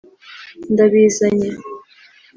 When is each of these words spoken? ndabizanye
ndabizanye 0.71 1.49